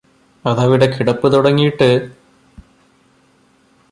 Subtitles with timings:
[0.45, 1.89] അതവിടെ കിടപ്പു തുടങ്ങിയിട്ട്